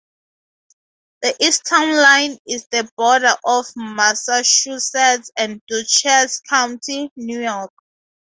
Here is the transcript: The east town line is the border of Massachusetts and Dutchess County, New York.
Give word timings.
The 1.21 1.35
east 1.45 1.67
town 1.67 1.95
line 1.95 2.39
is 2.47 2.65
the 2.71 2.89
border 2.97 3.35
of 3.45 3.67
Massachusetts 3.75 5.29
and 5.37 5.61
Dutchess 5.67 6.39
County, 6.39 7.11
New 7.15 7.41
York. 7.41 7.71